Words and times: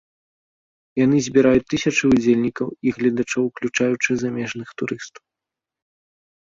Яны 1.05 1.17
збіраюць 1.27 1.67
тысячы 1.75 2.03
ўдзельнікаў 2.13 2.67
і 2.87 2.95
гледачоў, 2.97 3.43
уключаючы 3.53 4.11
замежных 4.25 4.67
турыстаў. 4.83 5.23